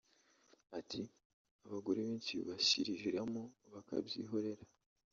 ati 0.79 1.01
“abagore 1.65 1.99
benshi 2.07 2.35
bashiririramo 2.47 3.41
bakabyihorera 3.73 4.63